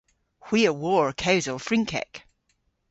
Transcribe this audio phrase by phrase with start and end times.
[0.45, 2.11] Hwi a wor kewsel Frynkek.